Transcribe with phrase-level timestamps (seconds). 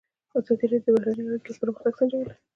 [0.39, 2.33] ازادي راډیو د بهرنۍ اړیکې پرمختګ سنجولی.